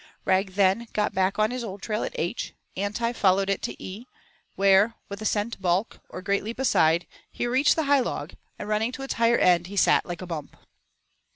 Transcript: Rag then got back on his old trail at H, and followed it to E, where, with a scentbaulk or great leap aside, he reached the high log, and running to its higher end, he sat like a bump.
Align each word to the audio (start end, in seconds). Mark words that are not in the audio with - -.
Rag 0.25 0.53
then 0.53 0.87
got 0.93 1.13
back 1.13 1.37
on 1.37 1.51
his 1.51 1.63
old 1.63 1.83
trail 1.83 2.03
at 2.03 2.13
H, 2.15 2.55
and 2.75 2.97
followed 3.15 3.51
it 3.51 3.61
to 3.61 3.79
E, 3.83 4.07
where, 4.55 4.95
with 5.09 5.21
a 5.21 5.25
scentbaulk 5.25 5.99
or 6.09 6.23
great 6.23 6.43
leap 6.43 6.57
aside, 6.57 7.05
he 7.31 7.45
reached 7.45 7.75
the 7.75 7.83
high 7.83 7.99
log, 7.99 8.33
and 8.57 8.67
running 8.67 8.91
to 8.93 9.03
its 9.03 9.13
higher 9.13 9.37
end, 9.37 9.67
he 9.67 9.77
sat 9.77 10.07
like 10.07 10.23
a 10.23 10.25
bump. 10.25 10.57